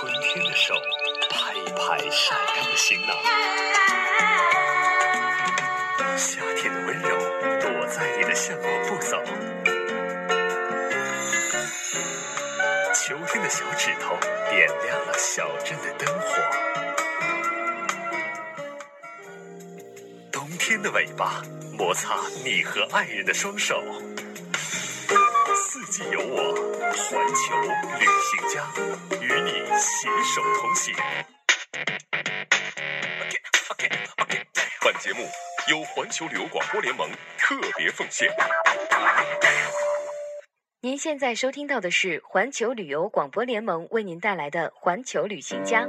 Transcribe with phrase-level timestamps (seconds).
[0.00, 0.74] 春天的手
[1.28, 3.14] 拍一拍晒干的行囊，
[6.16, 7.18] 夏天的温柔
[7.60, 9.22] 躲在你的向往步走，
[12.94, 14.16] 秋天的小指头
[14.48, 16.40] 点亮了小镇的灯火，
[20.32, 21.42] 冬天的尾巴
[21.76, 23.84] 摩擦你和爱人的双手。
[26.08, 26.54] 有我，
[26.96, 27.60] 环球
[27.98, 28.64] 旅行家
[29.20, 30.94] 与你携手同行。
[34.82, 35.28] 本节目
[35.68, 38.34] 由环球旅游广播联盟特别奉献。
[40.80, 45.86] 您现在收听到的是环球旅游广播联盟为您带来的《环球旅行家》。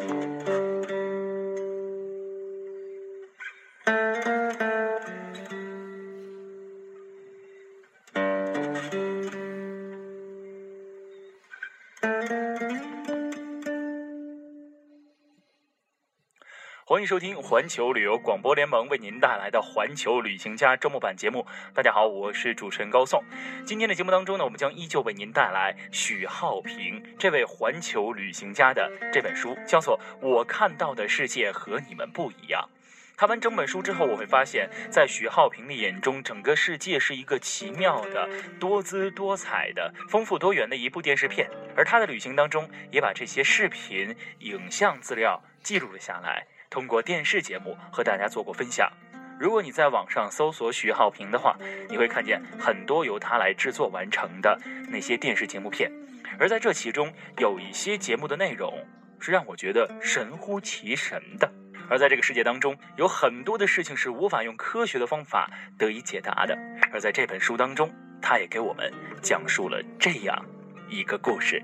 [17.02, 21.44] 欢迎收听环球旅游广播联盟为您带来的《环球旅行家》周末版节目。
[21.74, 23.24] 大家好，我是主持人高颂。
[23.66, 32.70] 今天的节目当中呢，我们将依旧为您带来许浩平这位环球旅行家的这本书，叫做《我看到的世界和你们不一样》。
[33.18, 38.30] 看完整本书之后，我会发现，在许浩平的眼中，整个世界是一个奇妙的、
[38.60, 41.50] 多姿多彩的、丰富多元的一部电视片。
[41.76, 46.46] 而他的旅行当中，也把这些视频、影像资料记录了下来。
[46.72, 48.90] 通过电视节目和大家做过分享。
[49.38, 51.58] 如果你在网上搜索徐浩平的话，
[51.90, 54.58] 你会看见很多由他来制作完成的
[54.90, 55.92] 那些电视节目片。
[56.40, 58.74] 而在这其中，有一些节目的内容
[59.20, 61.52] 是让我觉得神乎其神的。
[61.90, 66.58] 而在这个世界当中，有很多的事情是无法用科学的方法得以解答的。
[66.94, 68.90] 而在这本书当中，他也给我们
[69.22, 70.46] 讲述了这样
[70.88, 71.62] 一个故事。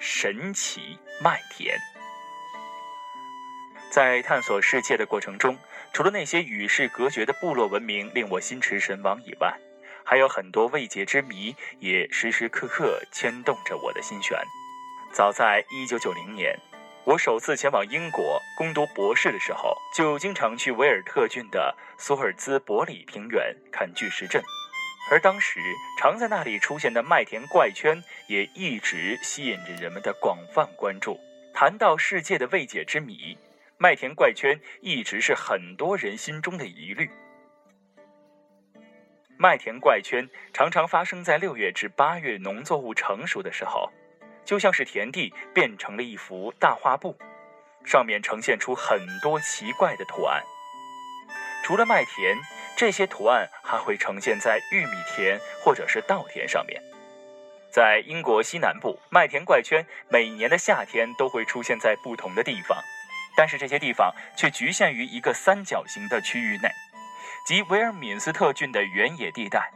[0.00, 1.76] 神奇麦田，
[3.90, 5.58] 在探索世界的过程中，
[5.92, 9.58] 除了那些与世隔绝的部落文明令我心驰神往以外，
[10.04, 14.38] 还有很多未解之谜也时时刻刻牵动着我的心弦。
[15.12, 16.56] 早在1990年，
[17.04, 24.40] 我首次前往英国攻读博士的时候，就经常去维尔特郡的索尔兹伯里平原看巨石阵。
[25.10, 25.58] 而当时
[25.98, 31.18] 常在那里出现的麦田怪圈，也一直吸引着人们的广泛关注。
[31.54, 33.38] 谈到世界的未解之谜，
[33.78, 37.10] 麦田怪圈一直是很多人心中的疑虑。
[39.38, 43.90] 麦田怪圈常常发生在六月至八月农作物成熟的时候，
[44.44, 47.16] 就像是田地变成了一幅大画布，
[47.84, 50.42] 上面呈现出很多奇怪的图案。
[51.64, 52.36] 除了麦田。
[52.78, 56.80] 这些图案还会呈现在玉米田或者是稻田上面。
[57.72, 62.78] 在英国西南部，麦田怪圈每年的夏天都会出现在不同的地方，
[63.36, 66.70] 但是这些地方却局限于一个三角形的区域内，
[67.44, 69.72] 即维尔敏斯特郡的原野地带。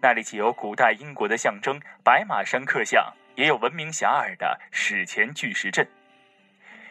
[0.00, 5.86] 那里既有古代英国的象征白马山刻像，也有闻名遐迩的史前巨石阵。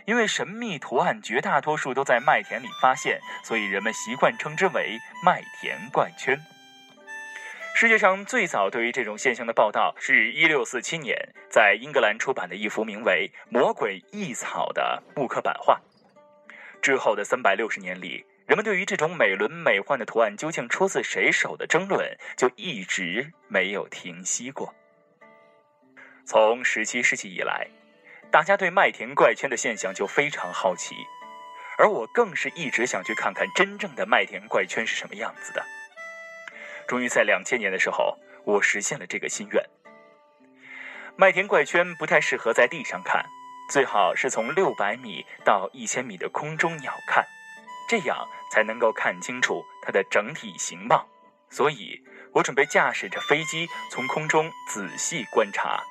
[0.05, 6.39] 因为神秘图案绝大多数都在麦田里发现，所以人们习惯称之为麦田怪圈。
[7.73, 11.17] 世界上最早对于这种现象的报道，是一六四七年
[11.49, 15.79] 在英格兰出版的一幅名为《魔鬼异草》的木刻版画。
[16.81, 24.73] 之后的三百六十年里，人们对于这种美轮美奂的图案究竟出自谁手的争论，就一直没有停息过。
[26.25, 27.67] 从十七世纪以来。
[28.31, 30.95] 大家对麦田怪圈的现象就非常好奇，
[31.77, 35.65] 而我更是一直想去看看真正的麦田怪圈是什么样子的。
[36.87, 39.61] 终于在两千年的时候，我实现了这个心愿。
[41.17, 43.25] 麦田怪圈不太适合在地上看，
[43.69, 47.25] 最好是从六百米到一千米的空中鸟看，
[47.89, 51.05] 这样才能够看清楚它的整体形貌。
[51.49, 52.01] 所以
[52.31, 55.83] 我准备驾驶着飞机从空中仔细观察。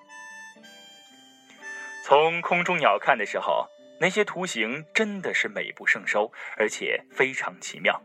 [2.10, 3.68] 从空中鸟看的时候，
[4.00, 8.02] 那些图形真的是美不胜收，而且非常奇妙。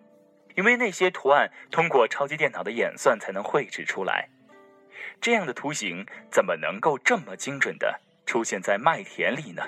[0.53, 4.29] 因为那些图案通过超级电脑的演算才能绘制出来，
[5.19, 9.63] 这样的图形怎么能够这么精准的出现在麦田里呢？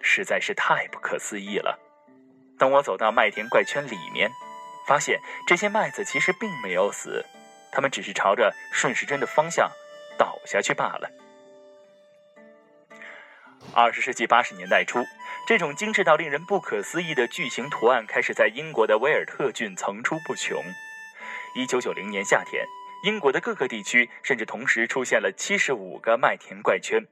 [0.00, 1.78] 实在是太不可思议了。
[2.58, 4.30] 当我走到麦田怪圈里面，
[4.86, 7.22] 发现这些麦子其实并没有死，
[7.70, 9.70] 它们只是朝着顺时针的方向
[10.16, 11.10] 倒下去罢了。
[13.72, 15.06] 二十世纪八十年代初，
[15.46, 20.62] 这种精致到令人不可思议的巨型图案开始在英国的威尔特郡层出不穷。
[21.54, 22.64] 一九九零年夏天，
[23.04, 27.06] 英国的各个地区甚至同时出现了七十五个麦田怪圈。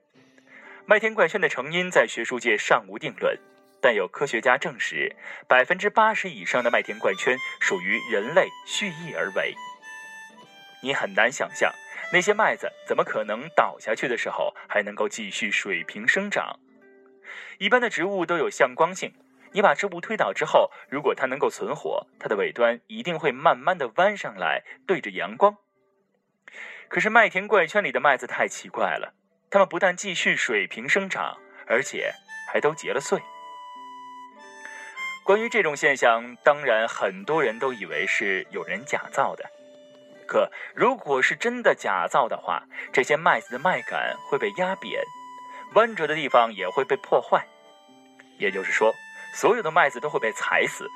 [0.84, 3.38] 麦田怪圈的成因在学术界尚无定论，
[3.80, 5.14] 但有科学家证实，
[5.46, 9.54] 百分之八十以上的麦田怪圈属于人类蓄意而为。
[10.82, 11.72] 你很难想象，
[12.10, 16.58] 那些麦子怎么可能倒下去的时候还能够继续水平生长？
[17.58, 19.12] 一般的植物都有向光性。
[19.52, 25.56] 你把植物推倒之后，如果它能够存活，它的尾端一定会慢慢的弯上来，对着阳光。
[26.88, 29.14] 可是麦田怪圈里的麦子太奇怪了，
[29.50, 32.12] 它们不但继续水平生长，而且
[32.52, 33.18] 还都结了穗。
[35.24, 39.44] 关于这种现象，当然很多人都以为是有人假造的。
[40.28, 45.02] 可如果是真的假造的话，这些麦子的麦秆会被压扁，
[45.74, 47.44] 弯折的地方也会被破坏。
[48.38, 48.94] 也就是说。
[49.34, 50.88] 所有的麦子都会被踩死，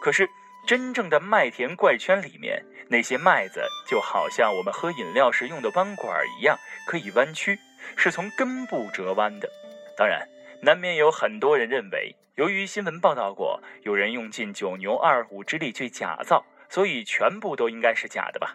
[0.00, 0.30] 可是
[0.64, 6.56] 真正的麦田怪圈里面，那些麦子就好像我们喝饮料时用的弯管一样，
[6.86, 7.58] 可以弯曲，
[7.96, 9.50] 是从根部折弯的。
[9.96, 10.26] 当然，
[10.62, 18.54] 难免有很多人认为，由于新闻报道过有人用尽九牛二虎之力去假造，所以全部都应该是假的吧？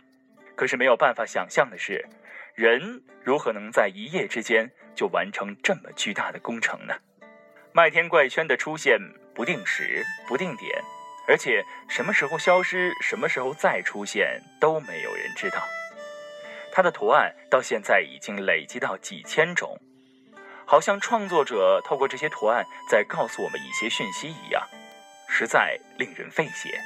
[0.58, 2.04] 可是没有办法想象的是，
[2.56, 6.96] 人如何能在一夜之间就完成这么巨大的工程呢？
[7.72, 9.00] 麦田怪圈的出现
[9.36, 10.84] 不定时、不定点，
[11.28, 15.62] 而且什么时候消失、什么时候再出现都没有人知道。
[16.72, 19.80] 它的图案到现在已经累积到几千种，
[20.66, 24.68] 好像创作者透过这些图案在告诉我们一些讯息一样，
[25.30, 26.80] 实在令人费解。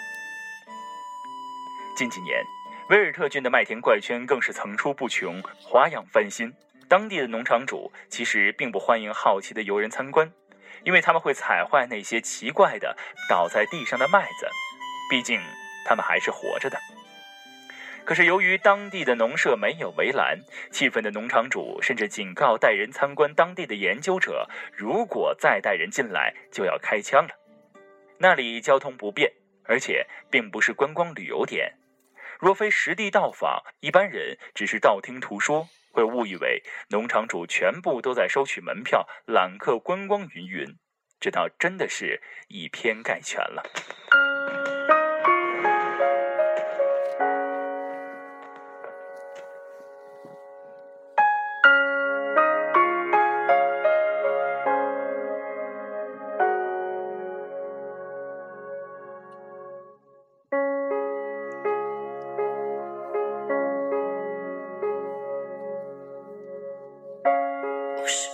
[1.95, 2.43] 近几年，
[2.91, 6.53] 威尔特郡的麦田怪圈更是层出不穷、花样翻新。
[6.89, 10.29] 当地的农场主其实并不欢迎好奇的游人参观。
[10.83, 12.97] 因为他们会踩坏那些奇怪的
[13.29, 14.45] 倒在地上的麦子，
[15.09, 15.39] 毕竟
[15.85, 16.77] 他们还是活着的。
[18.03, 20.39] 可是由于当地的农舍没有围栏，
[20.69, 27.29] 气愤的农场主甚至警告带人参观当地的研究者：如果再带人进来，就要开枪了。
[28.17, 29.31] 那里交通不便，
[29.63, 31.71] 而且并不是观光旅游点，
[32.41, 35.69] 若非实地到访，一般人只是道听途说。
[35.91, 40.77] 会误以为农场主全部都在收取门票、揽客观光云云，
[41.19, 43.61] 这倒真的是以偏概全了。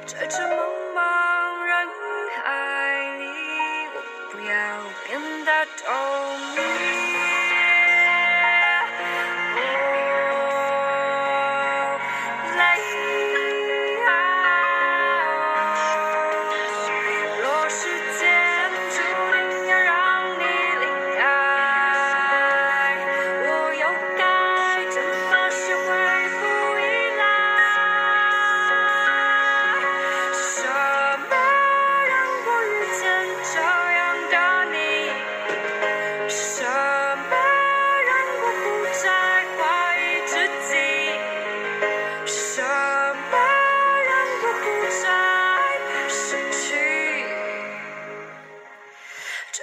[0.08, 0.47] Töte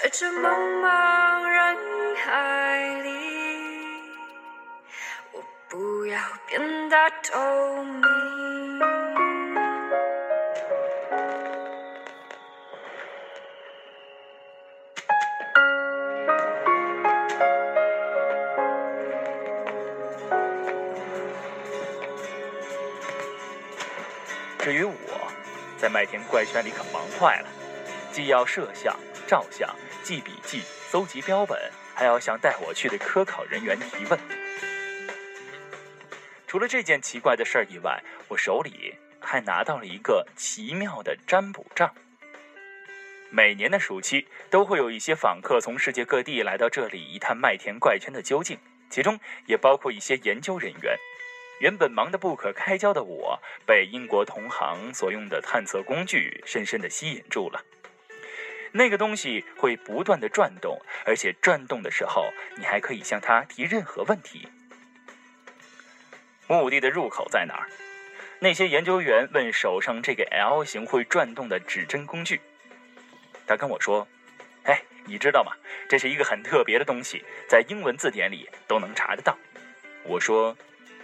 [0.06, 0.52] 在这茫
[0.84, 3.10] 茫人海里，
[5.32, 8.04] 我不要变得透明。
[24.60, 24.94] 至于我，
[25.80, 27.48] 在麦田怪圈里可忙坏了，
[28.12, 28.96] 既要摄像、
[29.28, 29.70] 照相、
[30.04, 31.60] 记笔记、搜集标本，
[31.94, 34.20] 还要向带我去的科考人员提问。
[36.48, 41.94] 除了这件奇怪的事儿以外，我手里还拿到了一个奇妙的占卜杖。
[43.30, 48.58] 每年的暑期，都会有一些访客从世界各地来到这里一探麦田怪圈的究竟，
[48.90, 50.96] 其中也包括一些研究人员。
[51.60, 57.62] 原本忙得不可开交的我，被英国同行所用的探测工具深深的吸引住了。
[58.78, 64.50] 那个东西会不断的转动，而且转动的时候，你还可以向它提任何问题。
[66.48, 67.70] 墓地的入口在哪儿？
[68.40, 72.42] 那些研究员问手上这个 L 型会转动的指针工具。
[73.48, 74.06] 他跟我说
[74.66, 75.54] ：“哎，你知道吗？
[75.88, 79.38] 这是一个很特别的东西，在英文字典里都能查得到。”
[80.04, 80.56] 我说。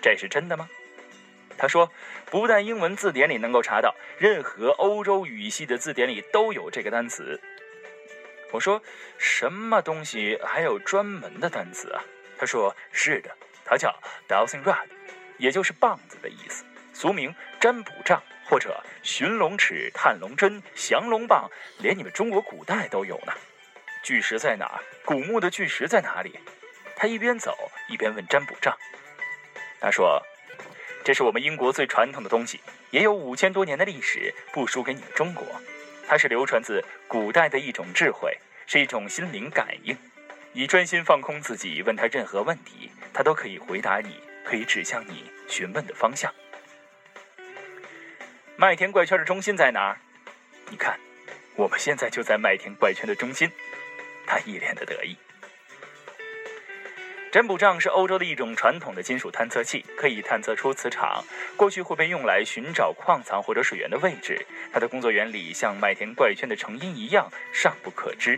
[0.03, 0.67] 这是真的吗？
[1.61, 1.91] 他说，
[2.31, 7.39] 不但英文字典里能够查到，任何欧洲语系的字典里都有这个单词。
[8.51, 8.81] 我说，
[9.19, 12.03] 什么东西还有专门的单词啊？
[12.39, 13.95] 他说，是的，它叫
[14.27, 14.87] dowsing rod，
[15.37, 23.33] 也就是棒子的意思，俗名占卜杖或者寻龙尺、探龙针、降龙棒，连你们中国古代都有呢。
[24.01, 24.81] 巨石在哪？
[25.05, 26.39] 古墓的巨石在哪里？
[26.95, 27.55] 他一边走
[27.87, 28.75] 一边问占卜杖。
[29.79, 30.21] 他说
[31.03, 32.59] ：“这是我们英国最传统的东西，
[32.91, 35.45] 也有五千多年的历史，不输给你们中国。
[36.07, 39.97] 它是流传自古代的一种智慧，是一种心灵感应。
[40.53, 46.33] 你专心放空自己，问他任何问题，他都可以回答你，可以指向你询问的方向。
[48.57, 49.97] 麦田怪圈的中心在哪儿？
[50.69, 50.99] 你看，
[51.55, 53.49] 我们现在就在麦田怪圈的中心。”
[54.27, 55.17] 他一脸的得意。
[57.31, 61.23] 占卜杖是欧洲的一种传统的金属探测器，可以探测出磁场。
[61.55, 64.45] 过去会被用来寻找矿藏或者水源的位置。
[64.73, 68.37] 它的工作原理像麦田怪圈的成因一样尚不可知。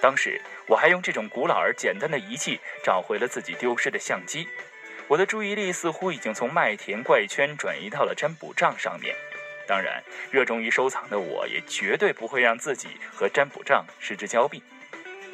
[0.00, 4.48] 当时我还用这种古老而简单的仪器找回了自己丢失的相机。
[5.06, 9.14] 我的注意力似乎已经从麦田怪圈转移到了占卜杖上面。
[9.66, 14.62] 当然，热衷于收藏的我也绝对不会让自己和占卜杖失之交臂。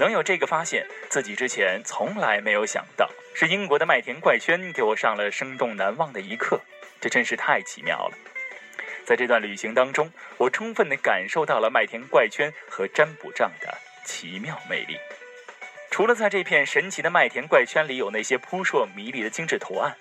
[0.01, 6.59] 能有这个发现，自己之前从来没有想到，是英国的麦田怪圈给我上了生动难忘的一课，
[6.99, 8.17] 这真是太奇妙了。
[9.05, 13.77] 在这段旅行当中，我充分地感受到了麦田怪圈和占卜杖的
[14.07, 14.97] 奇妙魅力。
[15.91, 19.95] 除了在这片神奇的麦田怪圈里有那些扑朔迷离的精致图案，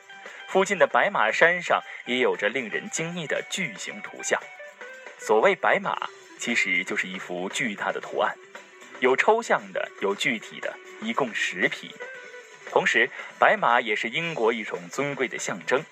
[0.48, 4.40] 附近的白马山上也有着令人惊异的巨型图像。
[5.18, 8.34] 所谓白马，其实就是一幅巨大的图案。
[9.00, 11.96] 有抽象的，有具体的，一共十匹。
[12.70, 15.84] 同时，白马也是英国一种尊贵的象征。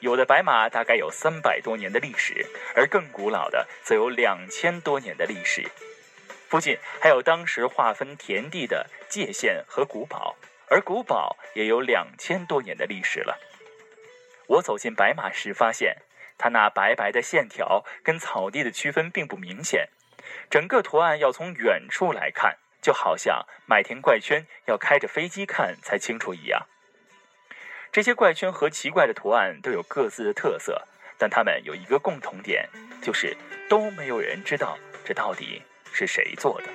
[0.00, 5.70] 有的白马大概有三百多年的历史，而更古老的则有两千多年的历史。
[6.48, 10.36] 附近还有当时划分田地的界限和古堡，
[10.68, 13.38] 而古堡也有两千多年的历史了。
[14.46, 15.98] 我走进白马时，发现
[16.36, 19.88] 它那白白的线条跟草地的区分并不明显。
[20.50, 26.66] 整个图案要从远处来看，就好像麦田怪圈要开着飞机看才清楚一样。
[27.92, 32.68] 这些怪圈和奇怪的图案都有各自的特色，但它们有一个共同点，
[33.00, 33.36] 就是
[33.68, 35.62] 都没有人知道这到底
[35.92, 36.68] 是谁做的。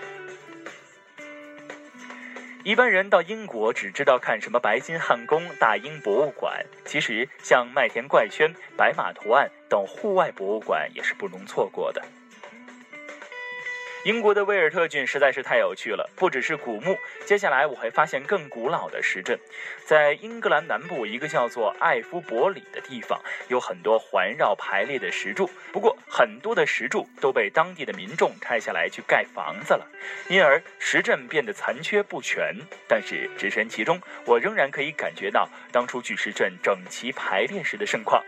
[2.65, 12.01] 一般人到英国只知道看什么白金汉宫、大英博物馆，其实像麦田怪圈、白马图案等户外博物馆也是不容错过的。
[14.05, 19.37] 英国的威尔特郡实在是太有趣了，不只是古墓，接下来我会发现更古老的石阵。
[19.83, 29.85] 在英格兰南部一个叫做艾夫伯里的地方，有很多环绕排列的石柱，不过很多的石柱都被当地的民众拆下来去盖房子了，
[30.29, 32.55] 因而石阵变得残缺不全。
[32.87, 38.23] 但是置身其中，我仍然可以感觉到当初巨石阵整齐排列时的盛况。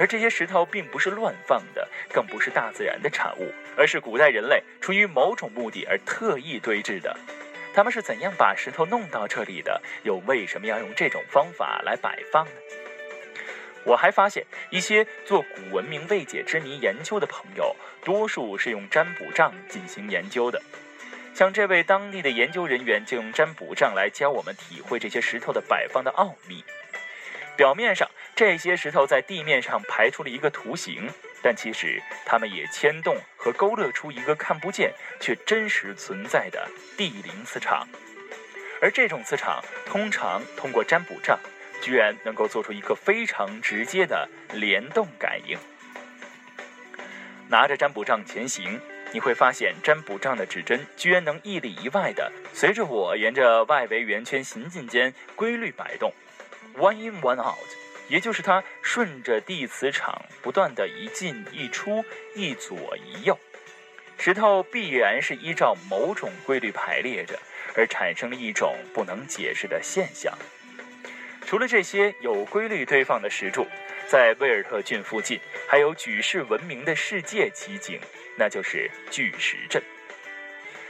[0.00, 7.14] 而这些石头并不是乱放的，更不是大自然的产物，而是古代人类出于某种目的而特意堆置的。
[7.74, 9.78] 他们是怎样把石头弄到这里的？
[10.02, 12.52] 又为什么要用这种方法来摆放呢？
[13.84, 20.62] 我还发现，一些做古文明未解之谜研究的朋友，多数是用占卜杖进行研究的。
[21.34, 26.64] 像这位当地的研究人员，就用占卜杖来教我们体会这些石头的摆放的奥秘。
[27.56, 28.08] 表面上，
[28.40, 31.06] 这些石头在地面上排出了一个图形，
[31.42, 36.66] 但其实它们也牵动和勾勒出一个看不见却真实存在的
[36.96, 37.86] 地灵磁场。
[38.80, 41.38] 而这种磁场通常通过占卜杖，
[41.82, 45.58] 居然能够做出一个非常直接的联动感应。
[47.46, 48.80] 拿着占卜杖前行，
[49.12, 56.10] 你会发现占卜杖的指针居然能一里一外的随着我沿着外围圆圈行进间规律摆动。
[56.78, 57.68] One in, one out，
[58.10, 63.38] 也就是它顺着地磁场不断的一进一出，一左一右，
[64.18, 67.38] 石头必然是依照某种规律排列着，
[67.76, 70.36] 而产生了一种不能解释的现象。
[71.46, 73.64] 除了这些有规律堆放的石柱，
[74.08, 75.38] 在威尔特郡附近
[75.68, 78.00] 还有举世闻名的世界奇景，
[78.36, 79.80] 那就是巨石阵。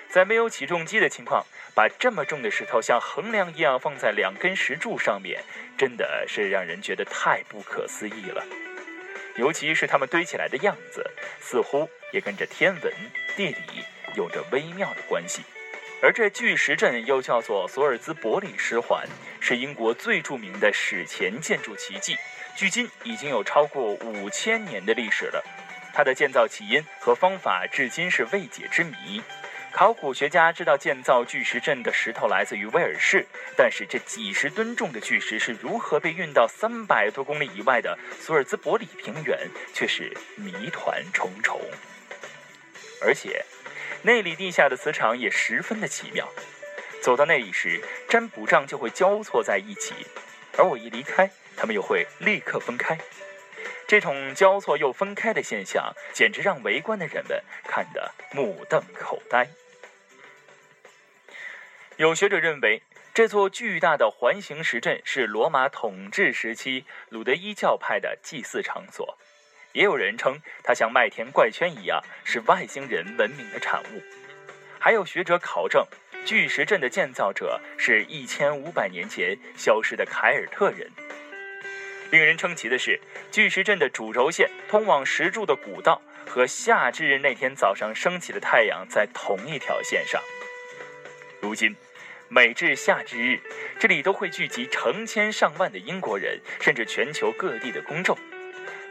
[0.08, 1.44] 在没有起重机的情况，
[1.80, 5.42] 把这么重的石头像横梁一样放在两根石柱上面，
[5.78, 8.44] 真的是让人觉得太不可思议了。
[9.36, 11.02] 尤其是它们堆起来的样子，
[11.40, 12.92] 似乎也跟着天文、
[13.34, 13.82] 地理
[14.14, 15.40] 有着微妙的关系。
[16.02, 19.06] 而这巨石阵又叫做索尔兹伯里石环，
[19.40, 22.14] 是英国最著名的史前建筑奇迹，
[22.54, 25.42] 距今已经有超过五千年的历史了。
[25.94, 29.22] 它的建造起因和方法至今是未解之谜。
[29.72, 33.24] 考古学家知道建造巨石阵的石头来自于威尔士，
[33.56, 41.60] 但是这几十吨重的巨石是如何被运到三百多公里以外的索尔兹伯里平原，却是谜团重重。
[43.00, 43.42] 而且，
[44.02, 46.28] 那里地下的磁场也十分的奇妙。
[47.00, 49.94] 走到那里时，占卜杖就会交错在一起，
[50.58, 52.98] 而我一离开，他们又会立刻分开。
[53.86, 59.48] 这种交错又分开的现象，简直让围观的人们看得目瞪口呆。
[62.00, 62.82] 有学者认为，
[63.12, 69.04] 这座巨大的环形石阵是罗马统治时期鲁德伊教派的祭祀场所；
[69.74, 74.02] 也有人称它像麦田怪圈一样是外星人文明的产物。
[74.78, 75.86] 还有学者考证，
[76.24, 80.90] 巨石阵的建造者是一千五百年前消失的凯尔特人。
[82.10, 82.98] 令人称奇的是，
[83.30, 90.18] 巨石阵的主轴线通往石柱的古道和夏至日那天早上升起的太阳在同一条线上。
[91.42, 91.76] 如今。
[92.32, 93.40] 每至夏至日，
[93.80, 98.16] 这里都会聚集成千上万的英国人，甚至全球各地的公众。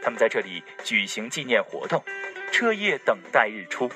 [0.03, 2.03] 他们在这里举行纪念活动，
[2.51, 3.89] 彻夜等待日出。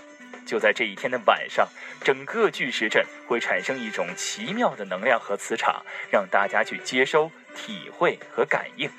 [0.45, 1.67] 就在这一天的晚上，
[2.01, 8.89] 整个巨石阵会产生一种奇妙的能量和磁场，让大家去接收、体会和感应。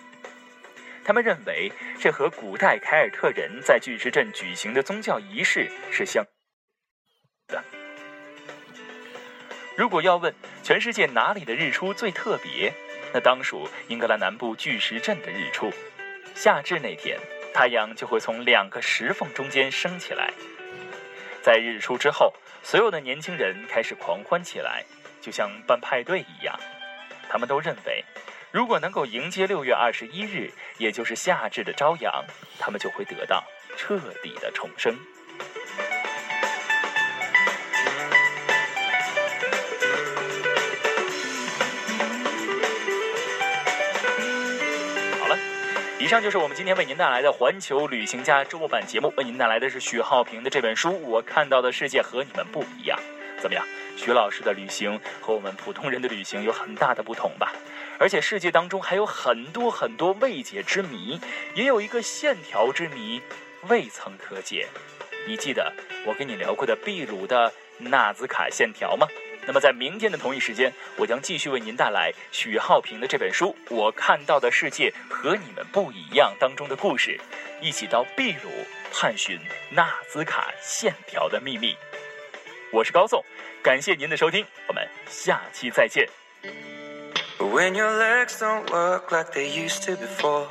[1.04, 6.22] 他们认为，这和古代凯尔特人在巨石阵举行的宗教仪式是相
[7.46, 7.64] 的。
[9.76, 10.32] 如果要问
[10.62, 12.72] 全世界哪里的日出最特别，
[13.12, 15.72] 那当属英格兰南部巨石阵的日出。
[16.34, 17.18] 夏至那天，
[17.52, 20.32] 太阳就会从两个石缝中间升起来。
[21.42, 22.32] 在日出之后，
[22.62, 24.84] 所有的年轻人开始狂欢起来，
[25.20, 26.58] 就像办派对一样。
[27.28, 28.04] 他们都认为，
[28.52, 32.24] 如果能够迎接六月二十一日，也就是夏至的朝阳，
[32.60, 33.42] 他们就会得到
[33.76, 34.96] 彻底的重生。
[46.04, 52.98] 以上就是我们今天为您带来的环球旅行家周末版节目，为您带来的是许浩平的这本书《我看到的世界和你们不一样》。
[53.40, 53.64] 怎么样，
[53.96, 57.54] 许老师的旅行和我们普通人的旅行有很大的不同吧？
[57.98, 61.18] 而且世界当中还有很多很多未解之谜，
[61.54, 63.22] 也有一个线条之谜
[63.68, 64.68] 未曾可解。
[65.26, 65.72] 你记得
[66.04, 69.06] 我跟你聊过的秘鲁的纳兹卡线条吗？
[69.46, 77.20] 那么，在明天的同一时间，我将继续为您带来许浩平的这本书《我看到的世界和你们不一样》当中的故事，
[77.60, 78.50] 一起到秘鲁
[78.92, 79.38] 探寻
[79.70, 81.76] 纳兹卡线条的秘密。
[82.72, 83.22] 我是高颂，
[83.62, 86.08] 感谢您的收听，我们下期再见。
[87.38, 90.48] When your legs don't work like they used to before.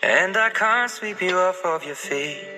[0.00, 2.57] And I can't sweep you off of your feet.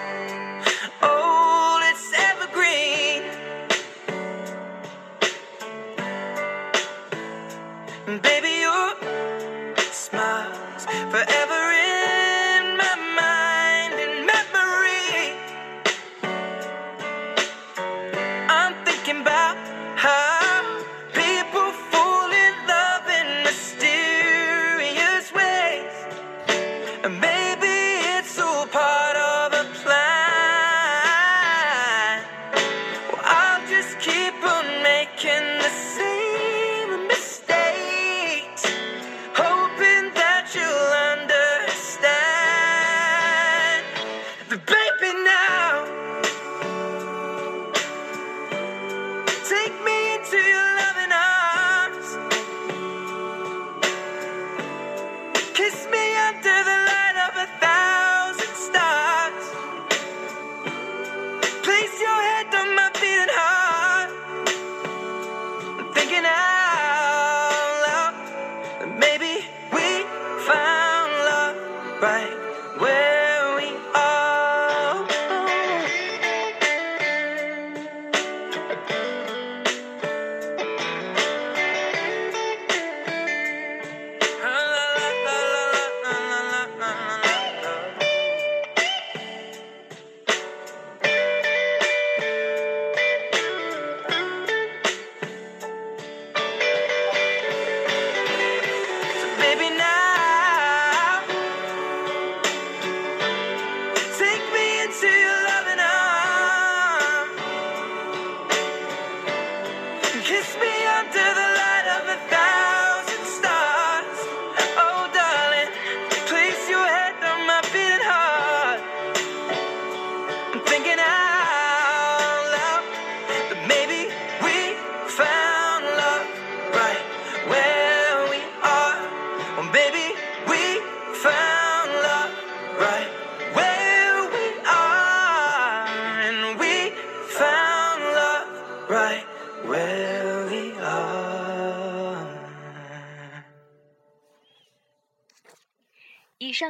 [110.31, 110.80] Kiss me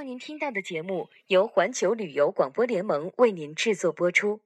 [0.02, 4.42] 上您听到的节目由环球旅游广播联盟为您制作播出。